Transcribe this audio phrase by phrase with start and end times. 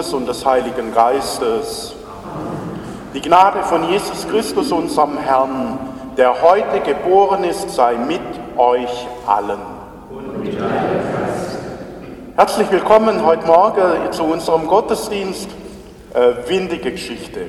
[0.00, 1.94] Sohnes und des Heiligen Geistes.
[3.12, 5.78] Die Gnade von Jesus Christus, unserem Herrn,
[6.16, 8.20] der heute geboren ist, sei mit
[8.56, 9.58] euch allen.
[12.34, 15.50] Herzlich willkommen heute Morgen zu unserem Gottesdienst
[16.14, 17.40] äh, Windige Geschichte.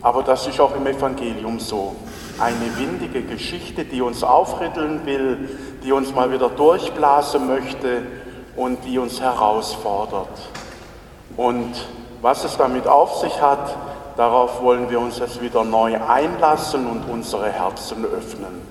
[0.00, 1.94] Aber das ist auch im Evangelium so.
[2.38, 5.50] Eine windige Geschichte, die uns aufrütteln will,
[5.84, 8.02] die uns mal wieder durchblasen möchte
[8.56, 10.31] und die uns herausfordert.
[11.42, 11.74] Und
[12.20, 13.74] was es damit auf sich hat,
[14.16, 18.62] darauf wollen wir uns jetzt wieder neu einlassen und unsere Herzen öffnen.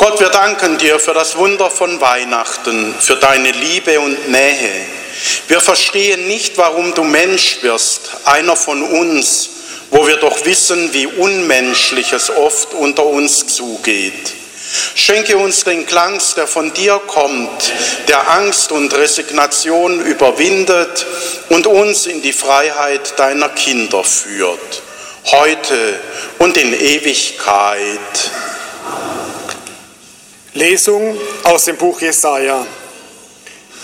[0.00, 4.86] Gott, wir danken dir für das Wunder von Weihnachten, für deine Liebe und Nähe.
[5.46, 9.50] Wir verstehen nicht, warum du Mensch wirst, einer von uns,
[9.90, 14.32] wo wir doch wissen, wie unmenschlich es oft unter uns zugeht.
[14.94, 17.70] Schenke uns den Glanz, der von dir kommt,
[18.08, 21.04] der Angst und Resignation überwindet
[21.50, 24.82] und uns in die Freiheit deiner Kinder führt,
[25.26, 26.00] heute
[26.38, 28.30] und in Ewigkeit.
[30.54, 32.66] Lesung aus dem Buch Jesaja.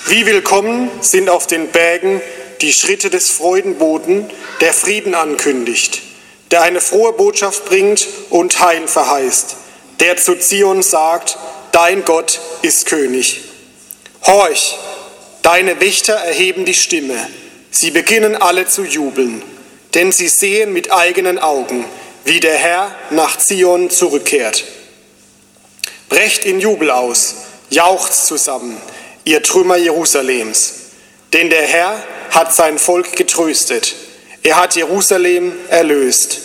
[0.07, 2.21] Wie willkommen sind auf den Bergen
[2.61, 4.31] die Schritte des Freudenboten,
[4.61, 6.03] der Frieden ankündigt,
[6.51, 9.57] der eine frohe Botschaft bringt und Heil verheißt
[10.01, 11.39] der zu Zion sagt,
[11.73, 13.41] dein Gott ist König.
[14.27, 14.79] Horch,
[15.43, 17.17] deine Wächter erheben die Stimme,
[17.71, 19.43] sie beginnen alle zu jubeln,
[19.95, 21.85] denn sie sehen mit eigenen Augen,
[22.25, 24.65] wie der Herr nach Zion zurückkehrt.
[26.09, 27.35] Brecht in Jubel aus,
[27.71, 28.81] jauchzt zusammen,
[29.25, 30.75] ihr Trümmer Jerusalems,
[31.33, 33.95] denn der Herr hat sein Volk getröstet,
[34.47, 36.39] er hat Jerusalem erlöst.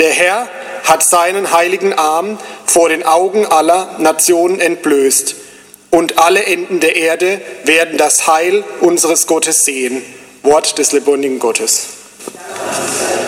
[0.00, 0.48] Der Herr
[0.82, 5.36] hat seinen heiligen Arm vor den Augen aller Nationen entblößt.
[5.90, 10.02] Und alle Enden der Erde werden das Heil unseres Gottes sehen.
[10.42, 11.86] Wort des lebendigen Gottes.
[12.56, 13.23] Herr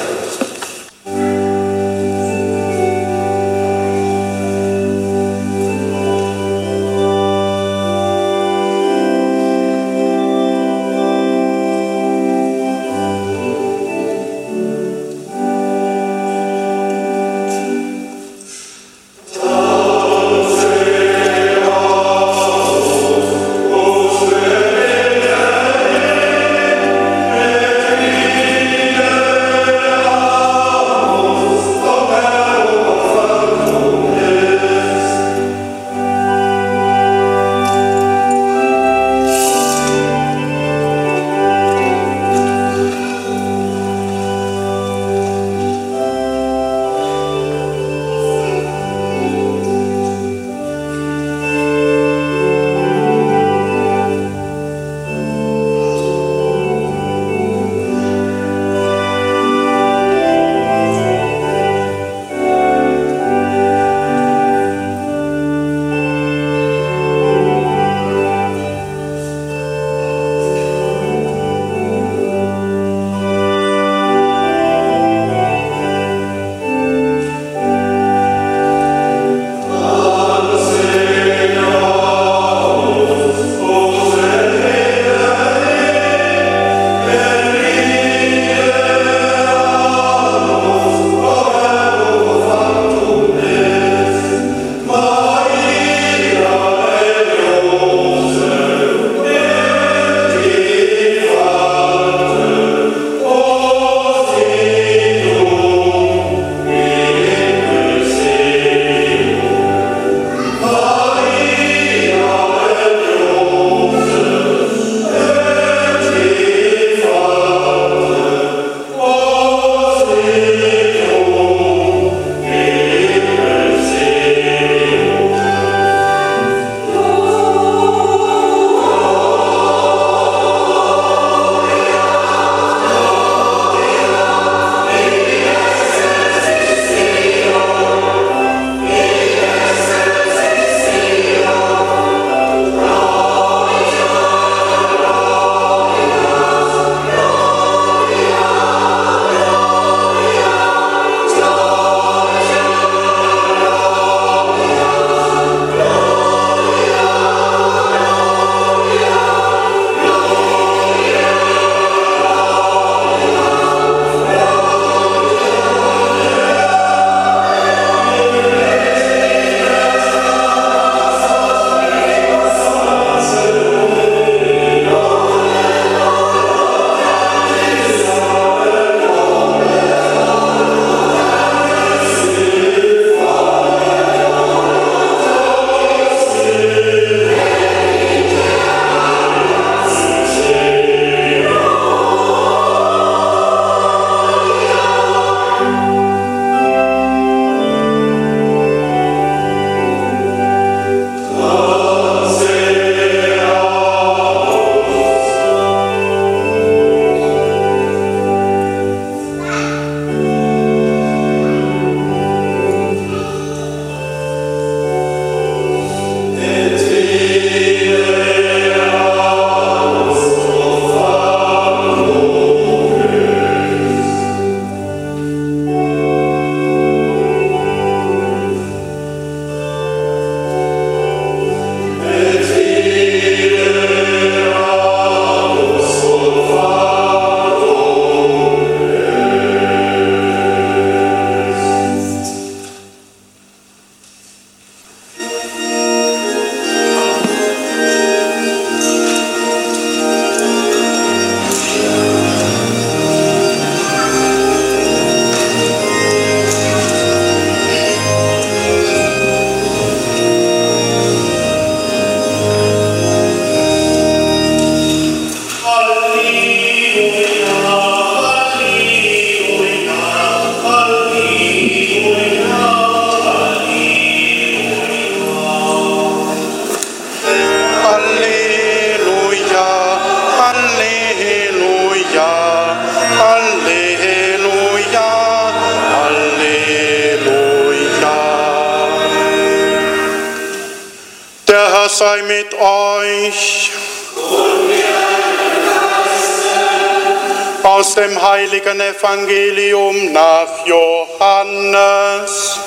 [298.66, 302.58] heiligen Evangelium nach Johannes.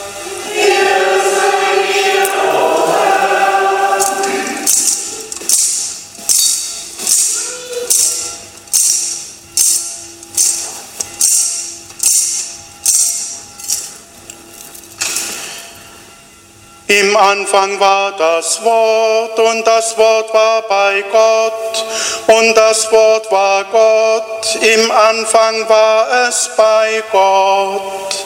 [16.88, 21.86] Im Anfang war das Wort und das Wort war bei Gott
[22.27, 24.29] und das Wort war Gott.
[24.62, 28.25] Im Anfang war es bei Gott.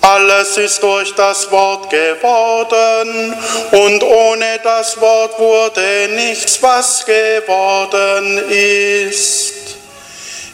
[0.00, 3.36] Alles ist durch das Wort geworden
[3.72, 9.54] und ohne das Wort wurde nichts, was geworden ist.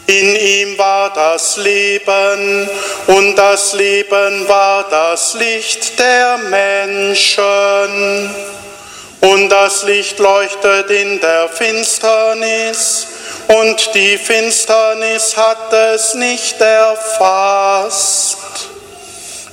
[0.07, 2.69] In ihm war das Leben
[3.07, 8.35] und das Leben war das Licht der Menschen.
[9.21, 13.07] Und das Licht leuchtet in der Finsternis
[13.47, 18.37] und die Finsternis hat es nicht erfasst.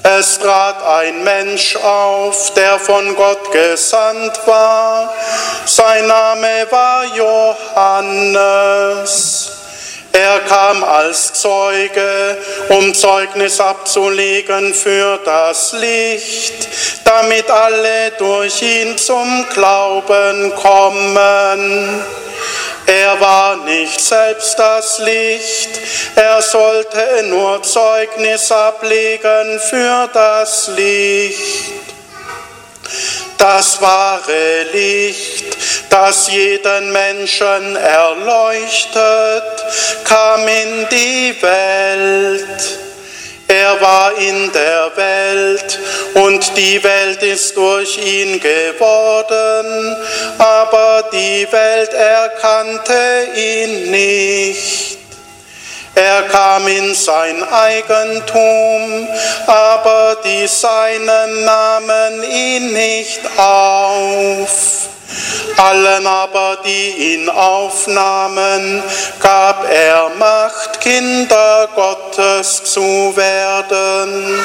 [0.02, 5.14] Es trat ein Mensch auf, der von Gott gesandt war.
[5.64, 7.04] Sein Name war
[8.34, 9.61] Johannes.
[10.12, 12.36] Er kam als Zeuge,
[12.68, 16.68] um Zeugnis abzulegen für das Licht,
[17.04, 22.04] damit alle durch ihn zum Glauben kommen.
[22.84, 25.80] Er war nicht selbst das Licht,
[26.14, 31.72] er sollte nur Zeugnis ablegen für das Licht
[33.38, 35.56] das wahre Licht,
[35.90, 39.42] das jeden Menschen erleuchtet,
[40.04, 42.78] kam in die Welt.
[43.48, 45.78] Er war in der Welt
[46.14, 49.96] und die Welt ist durch ihn geworden,
[50.38, 54.81] aber die Welt erkannte ihn nicht.
[55.94, 59.08] Er kam in sein Eigentum,
[59.46, 64.88] aber die Seinen nahmen ihn nicht auf.
[65.58, 68.82] Allen aber, die ihn aufnahmen,
[69.20, 74.42] gab er Macht, Kinder Gottes zu werden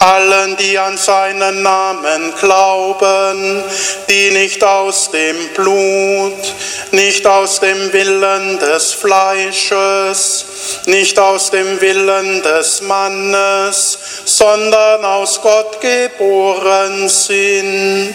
[0.00, 3.62] allen, die an seinen Namen glauben,
[4.08, 6.54] die nicht aus dem Blut,
[6.90, 10.46] nicht aus dem Willen des Fleisches,
[10.86, 18.14] nicht aus dem Willen des Mannes, sondern aus Gott geboren sind.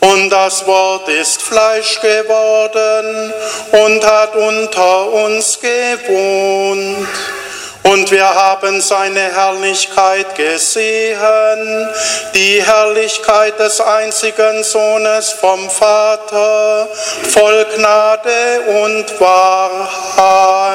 [0.00, 3.32] Und das Wort ist Fleisch geworden
[3.72, 7.08] und hat unter uns gewohnt
[7.84, 11.88] und wir haben seine Herrlichkeit gesehen,
[12.34, 16.88] die Herrlichkeit des einzigen Sohnes vom Vater,
[17.30, 20.74] voll Gnade und Wahrheit.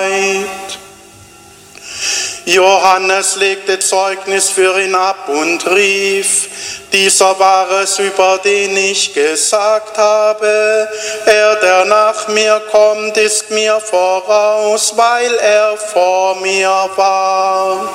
[2.50, 6.50] Johannes legte Zeugnis für ihn ab und rief,
[6.92, 10.90] dieser war es, über den ich gesagt habe,
[11.28, 17.88] er, der nach mir kommt, ist mir voraus, weil er vor mir war.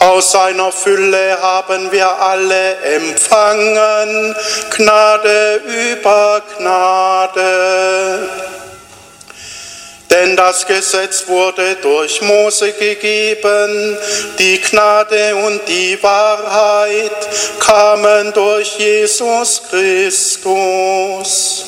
[0.00, 4.36] Aus seiner Fülle haben wir alle empfangen,
[4.76, 8.28] Gnade über Gnade.
[10.14, 13.98] Denn das Gesetz wurde durch Mose gegeben,
[14.38, 17.10] die Gnade und die Wahrheit
[17.58, 21.64] kamen durch Jesus Christus.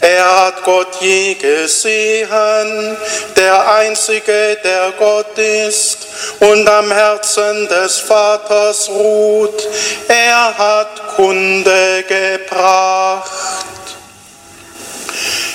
[0.00, 2.96] Er hat Gott je gesehen,
[3.36, 6.08] der Einzige, der Gott ist
[6.40, 9.68] und am Herzen des Vaters ruht.
[10.08, 13.30] Er hat Kunde gebracht.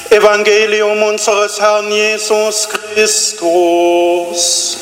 [0.10, 4.78] Evangelium unseres Herrn Jesus Christus.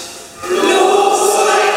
[0.50, 1.73] Lob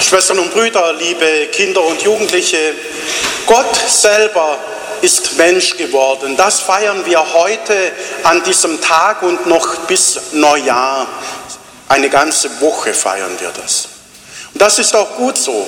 [0.00, 2.74] Schwestern und Brüder, liebe Kinder und Jugendliche,
[3.46, 4.58] Gott selber
[5.02, 6.36] ist Mensch geworden.
[6.36, 11.06] Das feiern wir heute an diesem Tag und noch bis Neujahr.
[11.88, 13.88] Eine ganze Woche feiern wir das.
[14.52, 15.66] Und das ist auch gut so,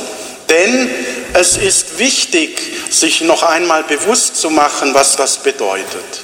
[0.49, 0.91] denn
[1.33, 6.23] es ist wichtig, sich noch einmal bewusst zu machen, was das bedeutet.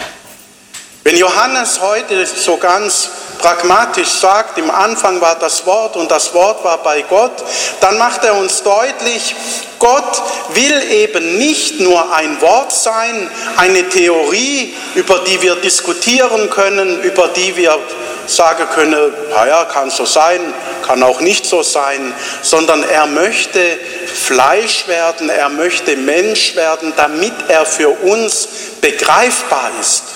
[1.05, 6.65] Wenn Johannes heute so ganz pragmatisch sagt, im Anfang war das Wort und das Wort
[6.65, 7.45] war bei Gott,
[7.81, 9.35] dann macht er uns deutlich,
[9.79, 10.23] Gott
[10.55, 17.29] will eben nicht nur ein Wort sein, eine Theorie, über die wir diskutieren können, über
[17.29, 17.79] die wir
[18.27, 20.41] sagen können, naja, kann so sein,
[20.87, 23.61] kann auch nicht so sein, sondern er möchte
[24.07, 28.49] Fleisch werden, er möchte Mensch werden, damit er für uns
[28.81, 30.16] begreifbar ist.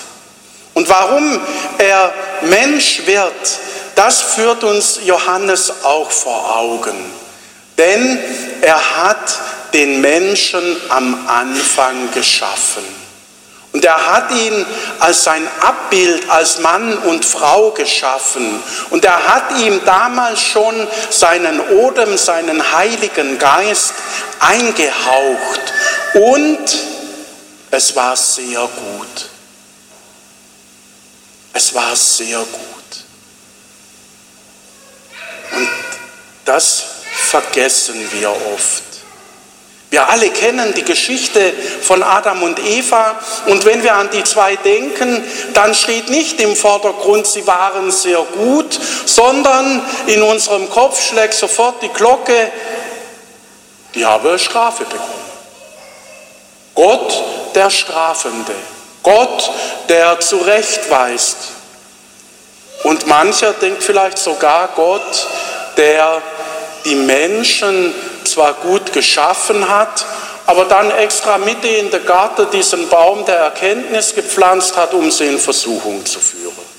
[0.73, 1.39] Und warum
[1.77, 3.59] er Mensch wird,
[3.95, 6.95] das führt uns Johannes auch vor Augen.
[7.77, 8.19] Denn
[8.61, 9.39] er hat
[9.73, 12.83] den Menschen am Anfang geschaffen.
[13.73, 14.65] Und er hat ihn
[14.99, 18.61] als sein Abbild, als Mann und Frau geschaffen.
[18.89, 23.93] Und er hat ihm damals schon seinen Odem, seinen Heiligen Geist
[24.39, 25.73] eingehaucht.
[26.15, 26.59] Und
[27.71, 29.29] es war sehr gut.
[31.53, 32.71] Es war sehr gut.
[35.57, 35.69] Und
[36.45, 36.83] das
[37.13, 38.83] vergessen wir oft.
[39.91, 44.55] Wir alle kennen die Geschichte von Adam und Eva und wenn wir an die zwei
[44.55, 45.21] denken,
[45.53, 51.81] dann steht nicht im Vordergrund, sie waren sehr gut, sondern in unserem Kopf schlägt sofort
[51.83, 52.53] die Glocke,
[53.93, 55.11] die eine Strafe bekommen.
[56.73, 58.55] Gott der Strafende.
[59.03, 59.51] Gott,
[59.89, 61.37] der zurechtweist.
[62.83, 65.27] Und mancher denkt vielleicht sogar Gott,
[65.77, 66.21] der
[66.85, 70.05] die Menschen zwar gut geschaffen hat,
[70.47, 75.27] aber dann extra Mitte in der Garten diesen Baum der Erkenntnis gepflanzt hat, um sie
[75.27, 76.71] in Versuchung zu führen.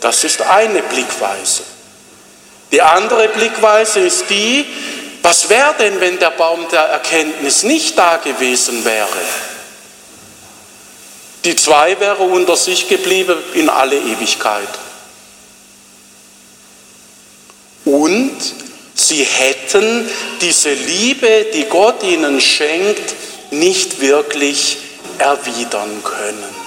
[0.00, 1.62] Das ist eine Blickweise.
[2.72, 4.66] Die andere Blickweise ist die,
[5.22, 9.08] was wäre denn, wenn der Baum der Erkenntnis nicht da gewesen wäre?
[11.44, 14.68] Die zwei wäre unter sich geblieben in alle Ewigkeit.
[17.84, 18.36] Und
[18.94, 20.08] sie hätten
[20.40, 23.14] diese Liebe, die Gott ihnen schenkt,
[23.50, 24.78] nicht wirklich
[25.18, 26.64] erwidern können.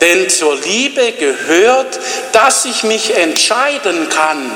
[0.00, 2.00] Denn zur Liebe gehört,
[2.32, 4.50] dass ich mich entscheiden kann,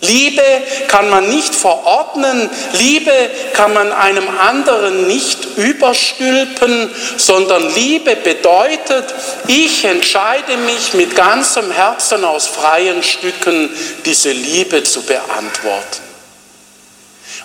[0.00, 0.42] Liebe
[0.86, 3.12] kann man nicht verordnen, Liebe
[3.52, 9.12] kann man einem anderen nicht überstülpen, sondern Liebe bedeutet,
[9.48, 13.70] ich entscheide mich mit ganzem Herzen aus freien Stücken,
[14.04, 16.07] diese Liebe zu beantworten.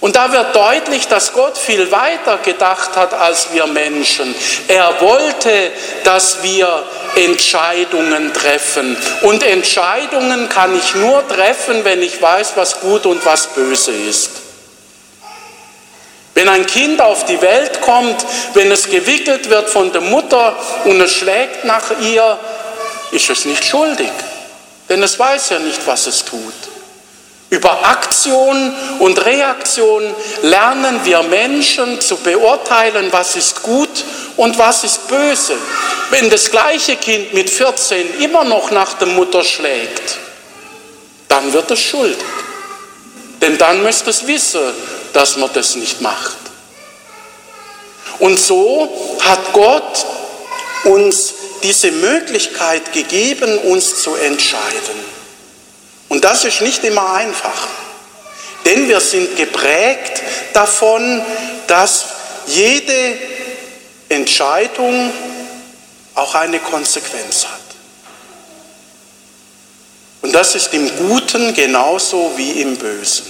[0.04, 4.36] Und da wird deutlich, dass Gott viel weiter gedacht hat als wir Menschen.
[4.68, 5.72] Er wollte,
[6.04, 6.84] dass wir
[7.16, 8.98] Entscheidungen treffen.
[9.22, 14.32] Und Entscheidungen kann ich nur treffen, wenn ich weiß, was gut und was böse ist.
[16.34, 21.00] Wenn ein Kind auf die Welt kommt, wenn es gewickelt wird von der Mutter und
[21.00, 22.38] es schlägt nach ihr,
[23.12, 24.12] ist es nicht schuldig,
[24.90, 26.63] denn es weiß ja nicht, was es tut.
[27.54, 30.04] Über Aktion und Reaktion
[30.42, 34.04] lernen wir Menschen zu beurteilen, was ist gut
[34.38, 35.56] und was ist böse.
[36.10, 40.18] Wenn das gleiche Kind mit 14 immer noch nach der Mutter schlägt,
[41.28, 42.18] dann wird es schuldig.
[43.40, 44.74] Denn dann müsste es wissen,
[45.14, 46.38] dass man das nicht macht.
[48.18, 50.08] Und so hat Gott
[50.86, 55.13] uns diese Möglichkeit gegeben, uns zu entscheiden.
[56.14, 57.70] Und das ist nicht immer einfach.
[58.66, 60.22] Denn wir sind geprägt
[60.54, 61.26] davon,
[61.66, 62.06] dass
[62.46, 63.18] jede
[64.10, 65.12] Entscheidung
[66.14, 67.62] auch eine Konsequenz hat.
[70.22, 73.26] Und das ist im Guten genauso wie im Bösen.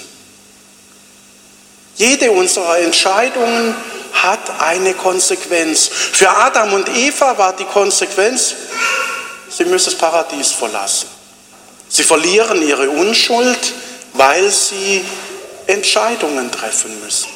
[1.95, 3.75] Jede unserer Entscheidungen
[4.11, 5.87] hat eine Konsequenz.
[5.87, 8.53] Für Adam und Eva war die Konsequenz,
[9.47, 11.22] sie müssen das Paradies verlassen.
[11.93, 13.59] Sie verlieren ihre Unschuld,
[14.13, 15.05] weil sie
[15.67, 17.29] Entscheidungen treffen müssen.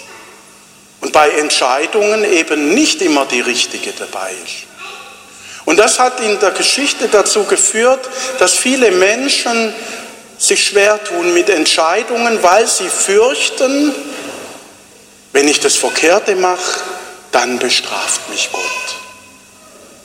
[1.00, 4.66] Und bei Entscheidungen eben nicht immer die richtige dabei ist.
[5.66, 9.76] Und das hat in der Geschichte dazu geführt, dass viele Menschen
[10.40, 13.94] sich schwer tun mit Entscheidungen, weil sie fürchten,
[15.34, 16.80] wenn ich das Verkehrte mache,
[17.32, 18.64] dann bestraft mich Gott.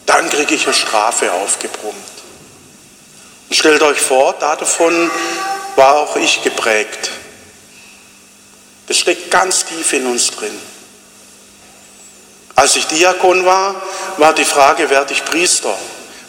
[0.04, 2.12] Dann kriege ich eine Strafe aufgebrummt.
[3.52, 5.10] Stellt euch vor, davon
[5.76, 7.10] war auch ich geprägt.
[8.86, 10.58] Das steckt ganz tief in uns drin.
[12.54, 13.74] Als ich Diakon war,
[14.16, 15.74] war die Frage, werde ich Priester?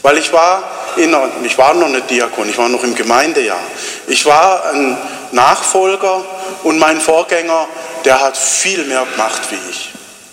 [0.02, 0.64] Weil ich war
[0.98, 3.60] in, ich war noch nicht Diakon, ich war noch im Gemeindejahr.
[4.08, 4.98] Ich war ein
[5.32, 6.24] Nachfolger
[6.64, 7.68] und mein Vorgänger,
[8.06, 9.90] der hat viel mehr gemacht wie ich.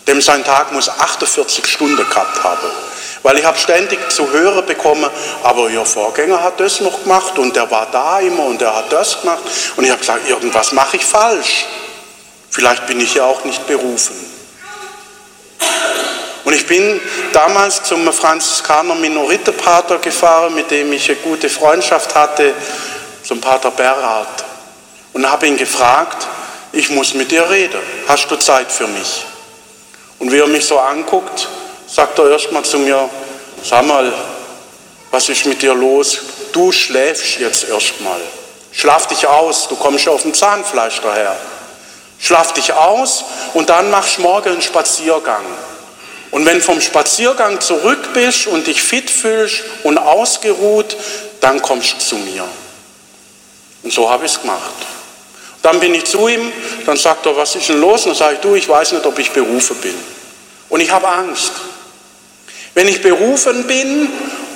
[0.06, 2.70] Dem sein Tag muss 48 Stunden gehabt haben.
[3.22, 5.10] Weil ich habe ständig zu hören bekommen,
[5.42, 8.90] aber Ihr Vorgänger hat das noch gemacht und der war da immer und der hat
[8.90, 9.42] das gemacht.
[9.76, 11.66] Und ich habe gesagt, irgendwas mache ich falsch.
[12.50, 14.16] Vielleicht bin ich ja auch nicht berufen.
[16.44, 17.00] Und ich bin
[17.32, 22.54] damals zum Franziskaner Minoritepater gefahren, mit dem ich eine gute Freundschaft hatte,
[23.22, 24.44] zum Pater Berhard.
[25.12, 26.26] Und habe ihn gefragt,
[26.72, 27.80] ich muss mit dir reden.
[28.08, 29.26] Hast du Zeit für mich?
[30.18, 31.48] Und wie er mich so anguckt,
[31.90, 33.08] sagt er erstmal zu mir,
[33.62, 34.12] sag mal,
[35.10, 36.18] was ist mit dir los?
[36.52, 38.20] Du schläfst jetzt erstmal.
[38.72, 41.36] Schlaf dich aus, du kommst auf dem Zahnfleisch daher.
[42.20, 43.24] Schlaf dich aus
[43.54, 45.44] und dann machst morgen einen Spaziergang.
[46.30, 50.96] Und wenn vom Spaziergang zurück bist und dich fit fühlst und ausgeruht,
[51.40, 52.44] dann kommst du zu mir.
[53.82, 54.74] Und so habe ich es gemacht.
[55.62, 56.52] Dann bin ich zu ihm,
[56.86, 58.02] dann sagt er, was ist denn los?
[58.04, 59.94] Und dann sage ich, du, ich weiß nicht, ob ich berufen bin.
[60.68, 61.52] Und ich habe Angst.
[62.80, 64.08] Wenn ich berufen bin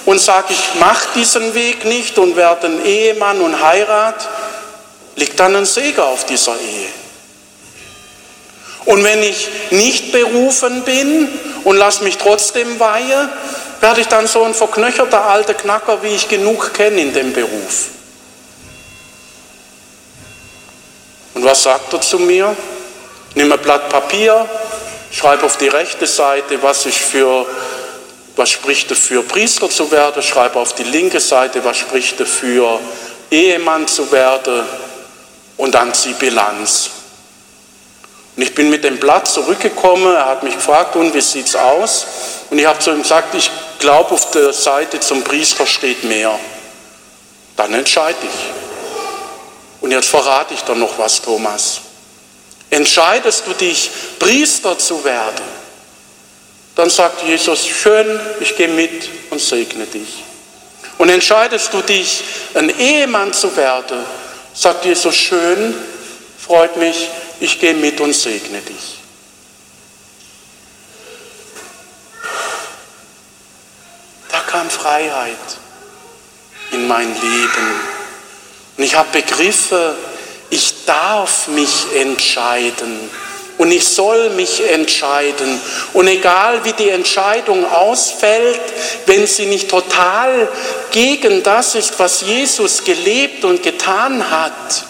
[0.07, 4.27] und sage, ich mache diesen Weg nicht und werde ein Ehemann und heirat,
[5.17, 6.89] liegt dann ein Segen auf dieser Ehe.
[8.87, 11.29] Und wenn ich nicht berufen bin
[11.65, 13.29] und lasse mich trotzdem weihe,
[13.81, 17.89] werde ich dann so ein verknöcherter alter Knacker, wie ich genug kenne in dem Beruf.
[21.35, 22.57] Und was sagt er zu mir?
[23.35, 24.49] Nimm ein Blatt Papier,
[25.13, 27.45] schreib auf die rechte Seite, was ich für
[28.37, 32.81] was spricht dafür, Priester zu werden, schreib auf die linke Seite, was spricht dafür,
[33.31, 34.65] Ehemann zu werden
[35.57, 36.91] und dann zieh Bilanz.
[38.37, 41.55] Und ich bin mit dem Blatt zurückgekommen, er hat mich gefragt, und wie sieht es
[41.55, 42.07] aus?
[42.51, 46.37] Und ich habe zu ihm gesagt, ich glaube, auf der Seite zum Priester steht mehr.
[47.57, 49.81] Dann entscheide ich.
[49.81, 51.81] Und jetzt verrate ich dir noch was, Thomas.
[52.71, 55.45] Entscheidest du dich, Priester zu werden,
[56.75, 60.25] dann sagt Jesus, schön, ich gehe mit und segne dich.
[60.99, 62.23] Und entscheidest du dich,
[62.55, 63.99] ein Ehemann zu werden,
[64.53, 65.75] sagt Jesus, schön,
[66.39, 67.09] freut mich,
[67.41, 68.99] ich gehe mit und segne dich.
[74.31, 75.37] Da kam Freiheit
[76.73, 77.81] in mein Leben.
[78.77, 79.95] Und ich habe begriffen,
[80.51, 83.11] ich darf mich entscheiden
[83.59, 85.61] und ich soll mich entscheiden.
[85.93, 88.61] Und egal wie die Entscheidung ausfällt,
[89.07, 90.49] wenn sie nicht total
[90.91, 94.85] gegen das ist, was Jesus gelebt und getan hat,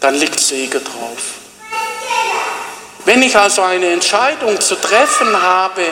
[0.00, 1.36] dann liegt Segen drauf.
[3.06, 5.82] Wenn ich also eine Entscheidung zu treffen habe,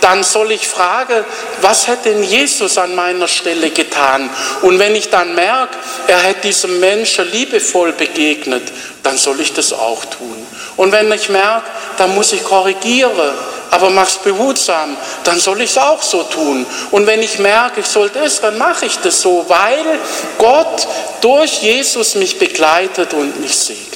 [0.00, 1.24] dann soll ich fragen,
[1.62, 4.30] was hätte denn Jesus an meiner Stelle getan?
[4.62, 5.76] Und wenn ich dann merke,
[6.06, 8.62] er hätte diesem Menschen liebevoll begegnet,
[9.02, 10.46] dann soll ich das auch tun.
[10.76, 11.66] Und wenn ich merke,
[11.98, 13.34] dann muss ich korrigieren,
[13.70, 16.66] aber mach's behutsam, dann soll ich es auch so tun.
[16.90, 19.98] Und wenn ich merke, ich soll das, dann mache ich das so, weil
[20.38, 20.86] Gott
[21.20, 23.90] durch Jesus mich begleitet und mich segnet.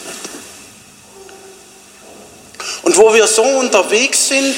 [2.82, 4.54] Und wo wir so unterwegs sind,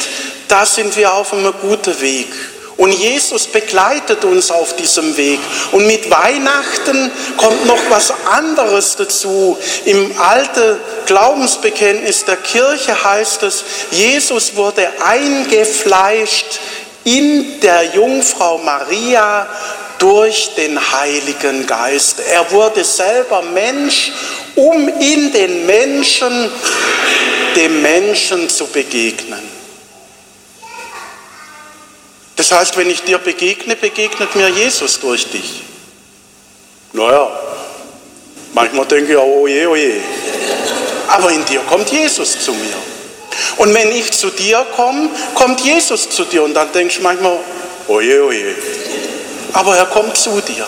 [0.48, 2.28] da sind wir auf einem guten Weg.
[2.76, 5.40] Und Jesus begleitet uns auf diesem Weg.
[5.72, 9.56] Und mit Weihnachten kommt noch was anderes dazu.
[9.86, 16.60] Im alten Glaubensbekenntnis der Kirche heißt es, Jesus wurde eingefleischt
[17.04, 19.48] in der Jungfrau Maria
[19.98, 22.20] durch den Heiligen Geist.
[22.30, 24.12] Er wurde selber Mensch,
[24.54, 26.50] um in den Menschen,
[27.54, 29.55] dem Menschen zu begegnen.
[32.36, 35.62] Das heißt, wenn ich dir begegne, begegnet mir Jesus durch dich.
[36.92, 37.30] Naja,
[38.52, 40.00] manchmal denke ich oh je, oh je.
[41.08, 42.76] Aber in dir kommt Jesus zu mir.
[43.56, 46.42] Und wenn ich zu dir komme, kommt Jesus zu dir.
[46.42, 47.38] Und dann denkst du manchmal,
[47.88, 48.54] oh je, oh je.
[49.52, 50.66] Aber er kommt zu dir.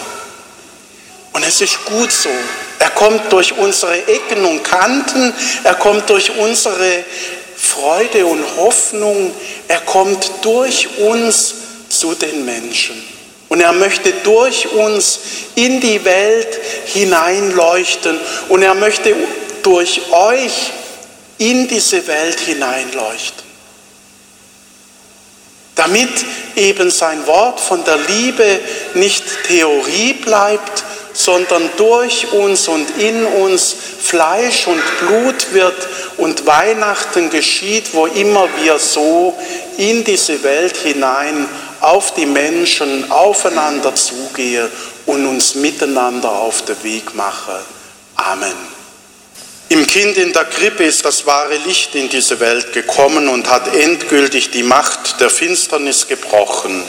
[1.33, 2.31] Und es ist gut so.
[2.79, 5.35] Er kommt durch unsere Ecken und Kanten.
[5.65, 7.05] Er kommt durch unsere
[7.57, 9.35] Freude und Hoffnung.
[9.69, 11.55] Er kommt durch uns
[11.89, 13.03] zu den Menschen.
[13.49, 15.21] Und er möchte durch uns
[15.55, 18.19] in die Welt hineinleuchten.
[18.49, 19.15] Und er möchte
[19.63, 20.73] durch euch
[21.39, 23.49] in diese Welt hineinleuchten.
[25.75, 26.11] Damit
[26.57, 28.61] eben sein Wort von der Liebe
[28.95, 30.85] nicht Theorie bleibt,
[31.19, 38.49] sondern durch uns und in uns Fleisch und Blut wird und Weihnachten geschieht, wo immer
[38.63, 39.37] wir so
[39.79, 41.49] in diese Welt hinein
[41.81, 44.71] auf die Menschen, aufeinander zugehe
[45.07, 47.65] und uns miteinander auf den Weg mache.
[48.15, 48.78] Amen.
[49.71, 53.75] Im Kind in der Krippe ist das wahre Licht in diese Welt gekommen und hat
[53.77, 56.83] endgültig die Macht der Finsternis gebrochen.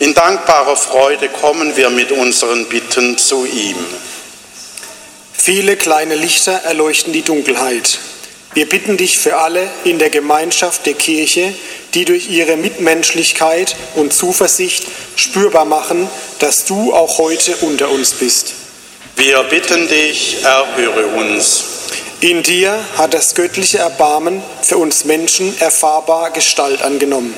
[0.00, 3.76] In dankbarer Freude kommen wir mit unseren Bitten zu ihm.
[5.32, 8.00] Viele kleine Lichter erleuchten die Dunkelheit.
[8.54, 11.54] Wir bitten dich für alle in der Gemeinschaft der Kirche,
[11.94, 14.84] die durch ihre Mitmenschlichkeit und Zuversicht
[15.14, 16.08] spürbar machen,
[16.40, 18.54] dass du auch heute unter uns bist.
[19.14, 21.75] Wir bitten dich, erhöre uns.
[22.20, 27.34] In dir hat das göttliche Erbarmen für uns Menschen erfahrbar Gestalt angenommen.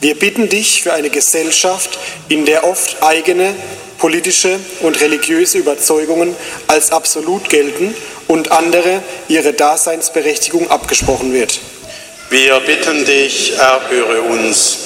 [0.00, 1.98] Wir bitten dich für eine Gesellschaft,
[2.30, 3.54] in der oft eigene
[3.98, 6.34] politische und religiöse Überzeugungen
[6.66, 7.94] als absolut gelten
[8.26, 11.60] und andere ihre Daseinsberechtigung abgesprochen wird.
[12.30, 14.78] Wir bitten dich, erhöre uns.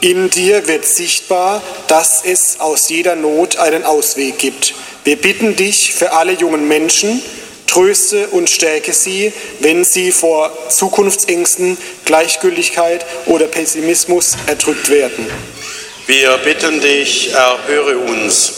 [0.00, 4.74] In dir wird sichtbar, dass es aus jeder Not einen Ausweg gibt.
[5.04, 7.22] Wir bitten dich für alle jungen Menschen,
[7.72, 15.26] tröste und stärke sie, wenn sie vor Zukunftsängsten, Gleichgültigkeit oder Pessimismus erdrückt werden.
[16.06, 18.52] Wir bitten dich, erhöre uns.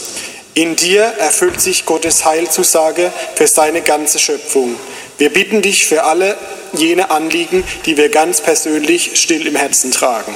[0.53, 4.75] In dir erfüllt sich Gottes Heilzusage für seine ganze Schöpfung.
[5.17, 6.37] Wir bitten dich für alle
[6.73, 10.35] jene Anliegen, die wir ganz persönlich still im Herzen tragen.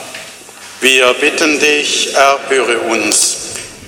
[0.80, 3.38] Wir bitten dich, erhöre uns.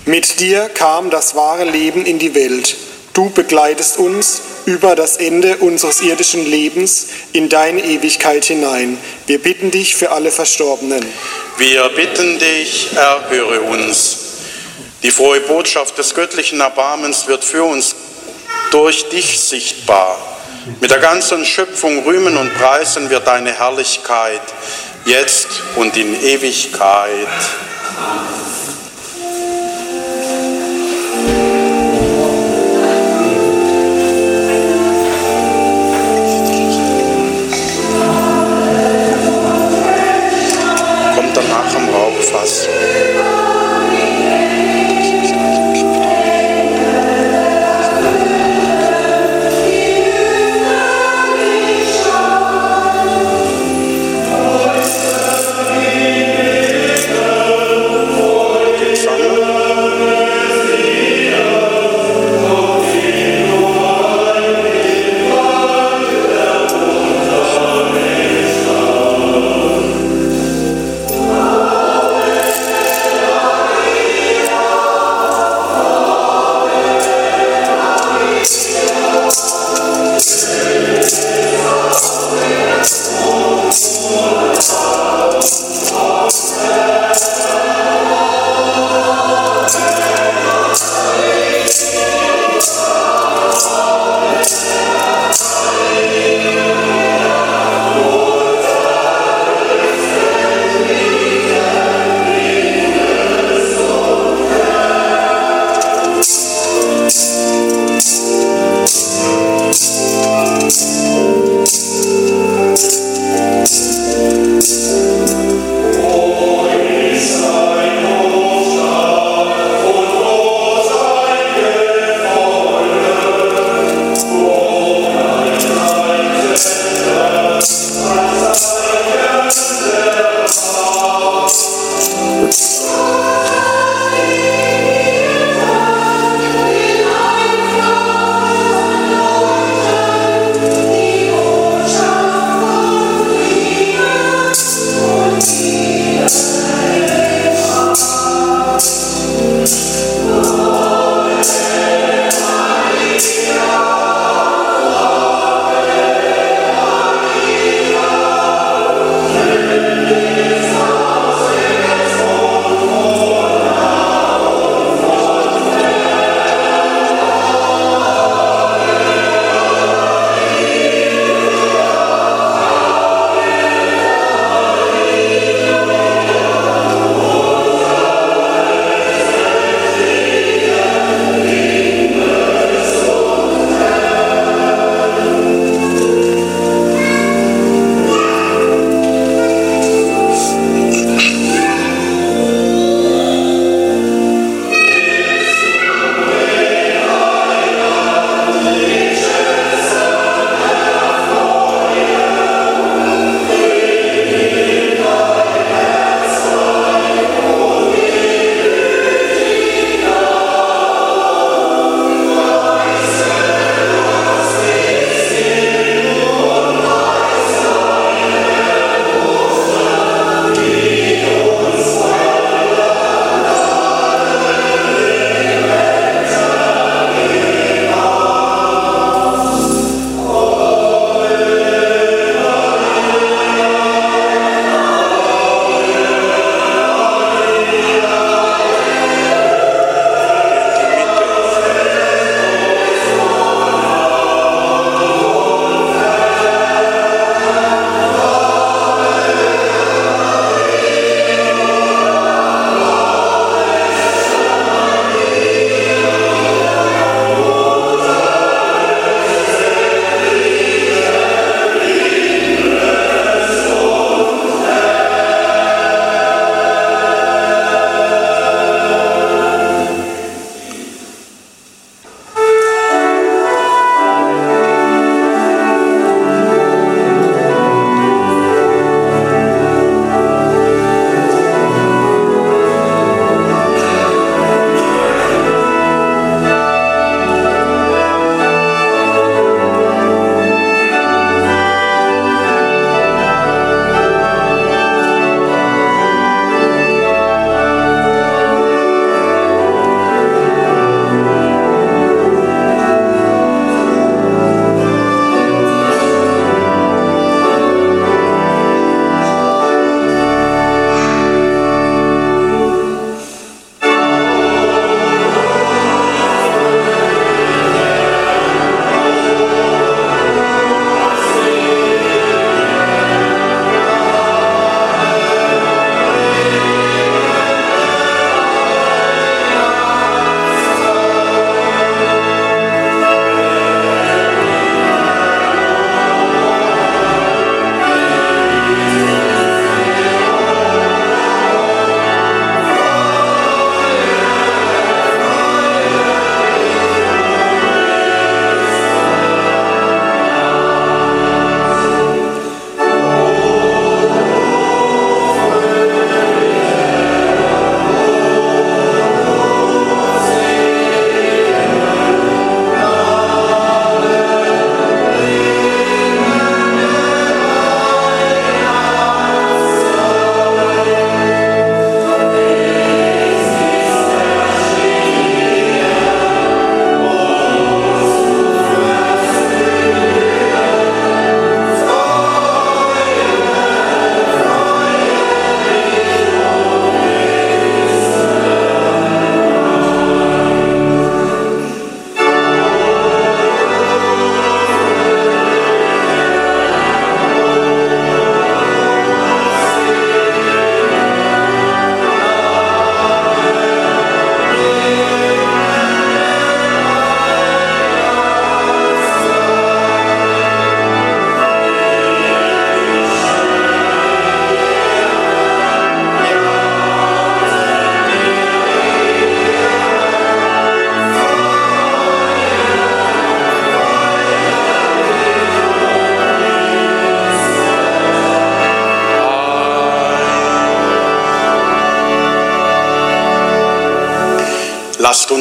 [0.06, 2.76] Mit dir kam das wahre Leben in die Welt.
[3.14, 8.98] Du begleitest uns über das Ende unseres irdischen Lebens in deine Ewigkeit hinein.
[9.28, 11.06] Wir bitten dich für alle Verstorbenen.
[11.58, 14.18] Wir bitten dich, erhöre uns.
[15.04, 17.96] Die frohe Botschaft des göttlichen Erbarmens wird für uns
[18.72, 20.18] durch dich sichtbar.
[20.80, 24.42] Mit der ganzen Schöpfung rühmen und preisen wir deine Herrlichkeit,
[25.04, 27.28] jetzt und in Ewigkeit.
[27.98, 28.61] Kommt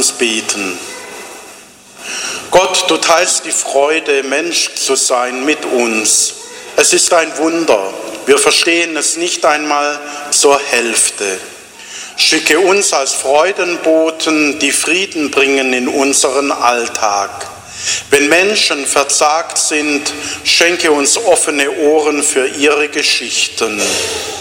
[0.00, 0.78] uns beten.
[2.50, 6.36] Gott, du teilst die Freude, Mensch zu sein mit uns.
[6.76, 7.92] Es ist ein Wunder.
[8.24, 11.38] Wir verstehen es nicht einmal zur Hälfte.
[12.16, 17.48] Schicke uns als Freudenboten, die Frieden bringen in unseren Alltag.
[18.08, 20.10] Wenn Menschen verzagt sind,
[20.44, 23.82] schenke uns offene Ohren für ihre Geschichten.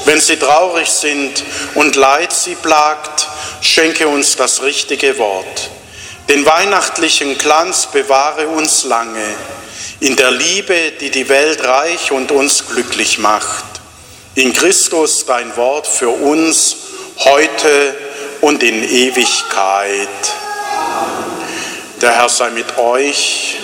[0.05, 1.43] Wenn sie traurig sind
[1.75, 3.28] und Leid sie plagt,
[3.61, 5.69] schenke uns das richtige Wort.
[6.29, 9.25] Den weihnachtlichen Glanz bewahre uns lange
[9.99, 13.65] in der Liebe, die die Welt reich und uns glücklich macht.
[14.35, 16.75] In Christus dein Wort für uns
[17.17, 17.95] heute
[18.41, 20.07] und in Ewigkeit.
[22.01, 23.57] Der Herr sei mit euch.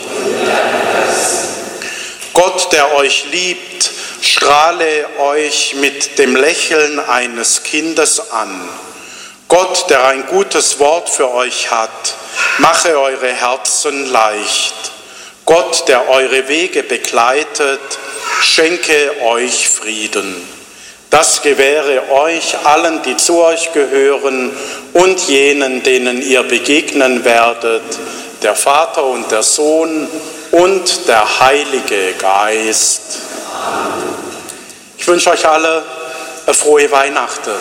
[2.34, 3.92] Gott, der euch liebt,
[4.22, 8.68] strahle euch mit dem Lächeln eines Kindes an.
[9.48, 12.16] Gott, der ein gutes Wort für euch hat,
[12.58, 14.74] mache eure Herzen leicht.
[15.46, 17.80] Gott, der eure Wege begleitet,
[18.42, 20.36] schenke euch Frieden.
[21.12, 24.52] Das gewähre euch allen, die zu euch gehören
[24.94, 27.84] und jenen, denen ihr begegnen werdet,
[28.42, 30.10] der Vater und der Sohn
[30.52, 33.20] und der Heilige Geist.
[34.98, 35.84] Ich wünsche euch alle
[36.46, 37.52] eine frohe Weihnachten.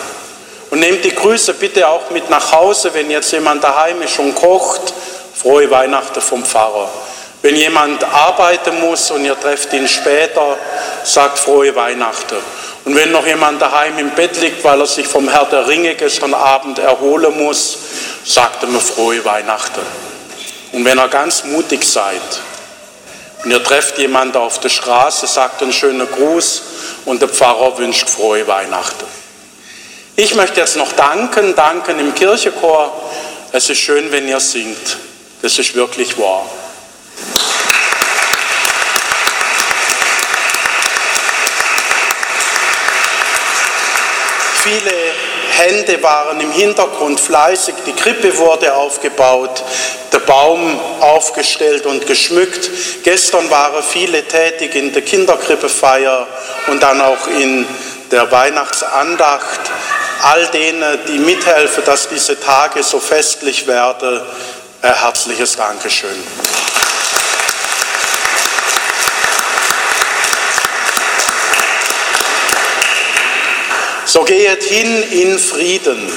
[0.69, 4.35] Und nehmt die Grüße bitte auch mit nach Hause, wenn jetzt jemand daheim ist und
[4.35, 4.93] kocht.
[5.35, 6.89] Frohe Weihnachten vom Pfarrer.
[7.41, 10.57] Wenn jemand arbeiten muss und ihr trefft ihn später,
[11.03, 12.37] sagt frohe Weihnachten.
[12.85, 15.93] Und wenn noch jemand daheim im Bett liegt, weil er sich vom Herr der Ringe
[15.95, 17.77] gestern Abend erholen muss,
[18.23, 19.81] sagt mir frohe Weihnachten.
[20.71, 22.21] Und wenn ihr ganz mutig seid
[23.43, 26.61] und ihr trefft jemanden auf der Straße, sagt einen schönen Gruß
[27.05, 29.05] und der Pfarrer wünscht frohe Weihnachten.
[30.17, 32.89] Ich möchte jetzt noch danken, danken im Kirchenchor.
[33.51, 34.97] Es ist schön, wenn ihr singt.
[35.41, 36.45] Das ist wirklich wahr.
[44.63, 44.93] Viele
[45.51, 49.63] Hände waren im Hintergrund fleißig, die Krippe wurde aufgebaut,
[50.13, 52.69] der Baum aufgestellt und geschmückt.
[53.03, 56.25] Gestern waren viele tätig in der Kinderkrippefeier
[56.67, 57.67] und dann auch in
[58.11, 59.59] der Weihnachtsandacht.
[60.21, 64.21] All denen, die mithelfen, dass diese Tage so festlich werden,
[64.81, 66.23] ein herzliches Dankeschön.
[74.05, 76.11] So gehet hin in Frieden.